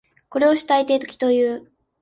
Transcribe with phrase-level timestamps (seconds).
[0.29, 1.71] これを主体的という。